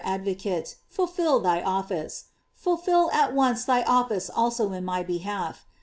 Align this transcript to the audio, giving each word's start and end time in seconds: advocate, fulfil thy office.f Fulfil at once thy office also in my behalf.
advocate, 0.03 0.77
fulfil 0.87 1.39
thy 1.39 1.61
office.f 1.61 2.27
Fulfil 2.55 3.11
at 3.11 3.35
once 3.35 3.65
thy 3.65 3.83
office 3.83 4.31
also 4.31 4.71
in 4.73 4.83
my 4.83 5.03
behalf. 5.03 5.67